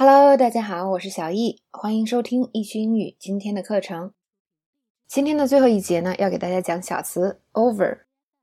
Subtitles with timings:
[0.00, 4.12] Hello，大家好，我是小易，欢迎收听易趣英语今天的课程。
[5.08, 7.98] 今天的最后一节呢，要给大家讲小词 over。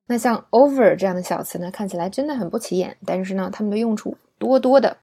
[0.07, 4.97] 那像 over 这样的小词呢，看起来真的很不起眼，但是呢，它们的用处多多的。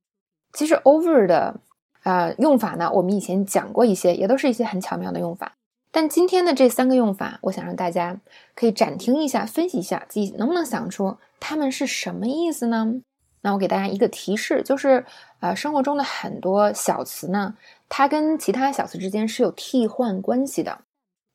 [0.52, 1.58] 其实 over 的
[2.02, 5.54] 呃用法呢，我们以前讲过一些，也都是一些很巧妙的用法。
[5.90, 8.20] 但今天的这三个用法，我想让大家
[8.54, 13.00] 可以暂停一下，分析一下自己能不能想出它们是什么意思呢？
[13.42, 15.04] 那我给大家一个提示，就是
[15.40, 17.54] 呃，生活中的很多小词呢，
[17.88, 20.80] 它跟其他小词之间是有替换关系的。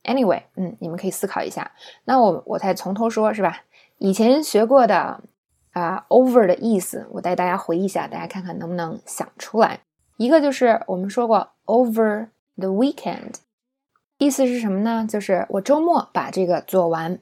[0.03, 1.71] Anyway，嗯，你们可以思考一下。
[2.05, 3.63] 那我我再从头说，是吧？
[3.97, 5.21] 以前学过的
[5.73, 9.81] 啊，over 的意思，我带大家回忆一下，大家看看能不能想出来。
[10.15, 13.35] 一个就是我们说过 over the weekend。
[14.17, 15.05] 意思是什么呢？
[15.07, 17.19] 就是我周末把这个做完。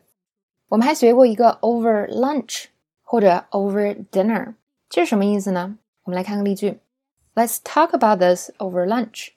[0.70, 2.66] 我们还学过一个 over lunch
[3.04, 4.54] 或者 over dinner，
[4.96, 5.78] 这是什么意思呢？
[6.06, 6.80] 我们来看个例句
[7.36, 9.32] ：Let's talk about this over lunch。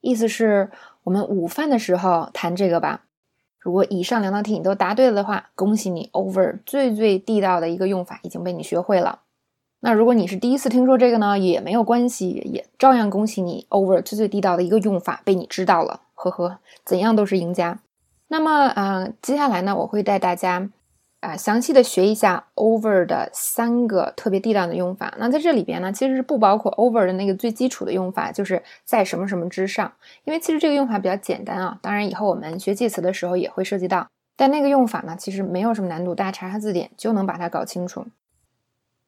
[0.00, 0.70] 意思是
[1.02, 3.02] 我们午饭的时候谈这个吧。
[3.58, 9.22] 如果以上两道题你都答对了的话，恭喜你，over 最最地道的一个用法已经被你学会了。
[9.80, 16.02] 那如果你是第一次听说这个呢，也没有关系，也照样恭喜你，over 最最地道的一个用法被你知道了。
[16.14, 17.80] 呵呵，怎样都是赢家。
[18.28, 20.70] 那么，呃，接下来呢，我会带大家
[21.26, 25.12] 啊详细的学一下 over 的三个特别地道的用法。
[25.18, 29.92] 那在这里边呢，其实是不包括 over 的那个最基础的用法，就是在什么什么之上。
[30.24, 31.78] 因为其实这个用法比较简单啊。
[31.82, 34.06] 当然，以后我们学介词的时候也会涉及到。
[34.36, 38.06] 但那个用法呢，其实没有什么难度，大家查查字典就能把它搞清楚。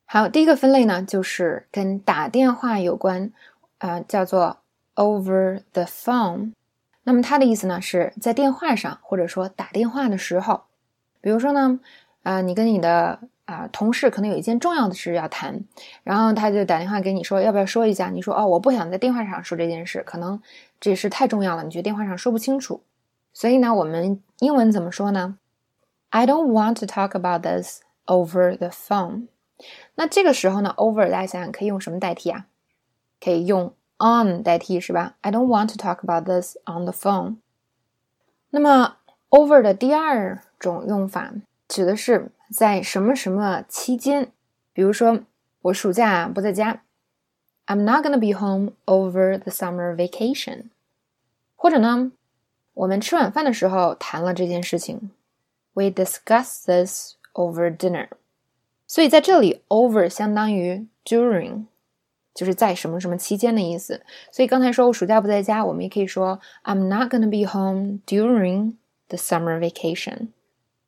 [0.07, 3.31] 好，第一个分类呢，就是跟打电话有关，
[3.77, 4.59] 啊，叫做
[4.95, 6.53] over the phone。
[7.05, 10.63] 那么它的意思呢，是在电话上或者说打电话的时候，
[11.21, 11.79] 比如说呢，
[12.23, 15.65] 啊，你跟你的啊同事可能有一件重要的事要谈，
[16.03, 18.09] 然后他就打电话给你说，要不要说一下？
[18.11, 20.41] 你说哦，我不想在电话上说这件事，可能
[20.81, 22.83] 这事太重要了，你觉得电话上说不清楚。
[23.33, 25.39] 所以呢，我们英文怎么说呢
[26.11, 29.29] ？I don't want to talk about this over the phone。
[29.95, 32.47] 那这个时候呢，over 大家想想可以用什么代替啊？
[33.21, 33.73] 可以用。
[34.01, 37.39] on 代替是吧？I don't want to talk about this on the phone。
[38.51, 38.99] 那么
[39.31, 41.33] over 的第二种用法
[41.69, 44.33] 指的是在什么什么期间，
[44.73, 45.21] 比如说
[45.63, 46.83] 我暑假不在家
[47.67, 50.71] ，I'm not gonna be home over the summer vacation。
[51.55, 52.11] 或者呢，
[52.75, 55.11] 我们吃晚饭的时候谈了这件事情
[55.75, 58.09] ，We discuss this over dinner。
[58.87, 61.67] 所以在这里，over 相当于 during。
[62.35, 68.77] 就是在什么什么期间的意思，所以刚才说我暑假不在家，我们也可以说 I'm not gonna be home during
[69.09, 70.29] the summer vacation。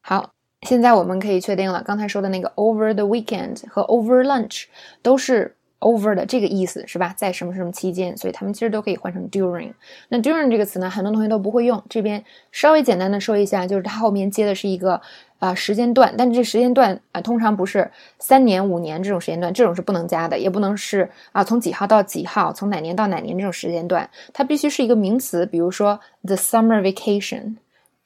[0.00, 0.32] 好，
[0.62, 4.64] 现在我们可以确定了，刚才说的那个 over the weekend 和 over lunch
[5.02, 5.56] 都是。
[5.80, 7.14] over 的这个意思是吧？
[7.16, 9.72] 在什么什么期间，所以他们其实都可以换成 during。
[10.10, 11.82] 那 during 这个词呢，很多同学都不会用。
[11.88, 12.22] 这边
[12.52, 15.00] 稍微简单的说一下，就是它后面接的是一个
[15.38, 27.54] 啊时间段，但这时间段啊通常不是三年、五年这种时间段，这种是不能加的，也不能是啊从几号到几号，从哪年到哪年这种时间段，它必须是一个名词，比如说 the summer vacation、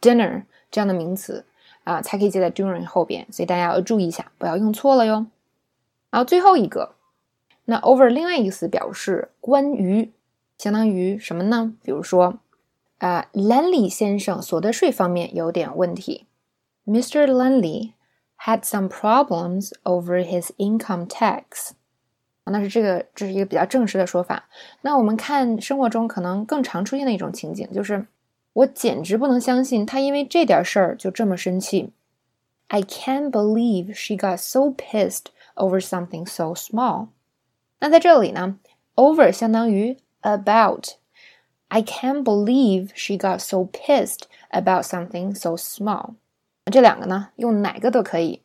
[0.00, 1.44] dinner 这样的名词
[1.84, 5.26] 啊才可以接在 during 后边，所以大家要注意一下，不要用错了哟。
[6.10, 6.96] 然后最后一个。
[7.66, 10.12] 那 over 另外一个词表示关于，
[10.58, 11.72] 相当于什么呢？
[11.82, 12.38] 比如说，
[12.98, 16.26] 啊，Lenny 先生所得税方面有点问题。
[16.84, 17.26] Mr.
[17.26, 17.92] Lenny
[18.40, 21.70] had some problems over his income tax。
[22.44, 24.44] 那是这个，这是一个比较正式的说法。
[24.82, 28.06] 那我们看生活中可能更常出现的一种情景，就是
[28.53, 31.91] 我简直不能相信他因为这点事儿就这么生气。
[32.67, 35.25] I can't believe she got so pissed
[35.55, 37.07] over something so small。
[37.79, 38.59] 那在这里呢，
[38.95, 46.15] over 相当于 about。I can't believe she got so pissed about something so small。
[46.71, 48.41] 这两个呢，用哪个都可以。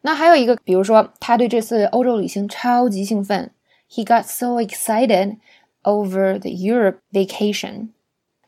[0.00, 3.52] 那还有一个，比如说他对这次欧洲旅行超级兴奋，
[3.90, 5.36] He got so excited
[5.82, 7.88] over the Europe vacation。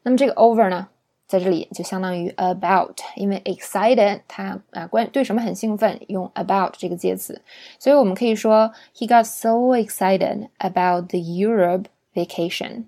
[0.03, 0.89] 那么这个 over 呢？
[1.25, 7.41] 在这里就相当于 about，因为 excited 它啊关对什么很兴奋，用 about 这个介词，
[7.79, 12.83] 所以我们可以说 he got so excited about the Europe vacation。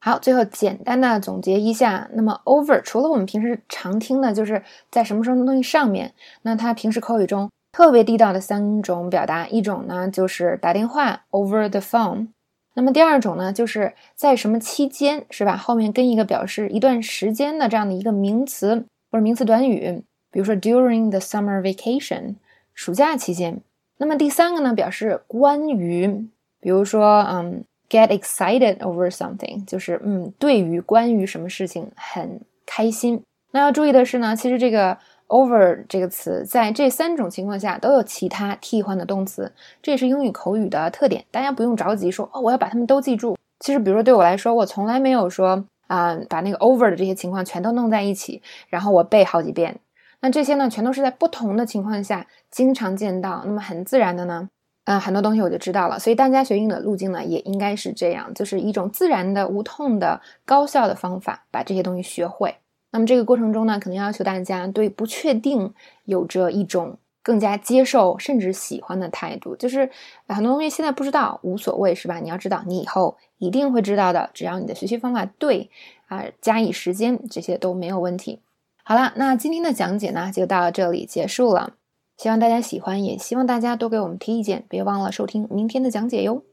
[0.00, 6.12] 好，最后简单的总结一下，那么 over 除了我们平时常听的，就是在什么什么东西上面，
[6.42, 12.28] 那它平时口语中特别地道的三种表达，一种呢就是打电话 over the phone。
[12.74, 15.56] 那么第二种呢，就是在什么期间，是吧？
[15.56, 22.34] 后面跟一个表示一段时间的这样的一个名词或者名词短语，比如说 during the summer vacation，
[22.74, 23.60] 暑假期间。
[23.98, 26.28] 那么第三个呢，表示关于，
[26.60, 33.22] 比如说，嗯 get excited over something，就是嗯，对于关于什么事情很开心。
[33.52, 34.98] 那要注意的是呢，其实这个
[35.28, 41.24] over 这个词在这三种情况下都有其他替换的动词，这也是英语口语的特点。
[41.30, 43.36] 大家不用着急说哦，我要把它们都记住。
[43.60, 49.80] 其实，比如说对我来说，我从来没有说啊，把那个 over 的这些情况全都弄在一起，然后我背好几遍。
[50.20, 54.48] 那这些呢，全都是在不同的情况下经常见到，那么很自然的呢。
[54.86, 62.54] 嗯，很多东西我就知道了，所以大家学英语的路径呢，也应该是这样，就是一种自然的、无痛的、高效的方法，把这些东西学会。
[62.94, 65.74] 那么这个过程中呢，可能要求大家对不确定
[66.04, 69.56] 有着一种更加接受甚至喜欢的态度。
[69.56, 69.90] 就是
[70.28, 72.20] 很多东西现在不知道无所谓，是吧？
[72.20, 75.70] 你要知道，你以后一定会知道的，只要你的学习方法对
[76.06, 78.38] 啊，加以时间，这些都没有问题。
[78.84, 81.72] 好了，那今天的讲解呢，就到这里结束了。
[82.16, 84.64] 希望大家喜欢，也希望大家多给我们提意见。
[84.68, 86.44] 别忘了收听明天的讲解哟。